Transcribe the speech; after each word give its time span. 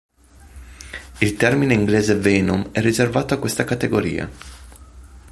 Il 1.19 1.35
termine 1.37 1.75
inglese 1.75 2.15
"venom" 2.15 2.69
è 2.71 2.81
riservato 2.81 3.35
a 3.35 3.37
questa 3.37 3.65
categoria. 3.65 4.27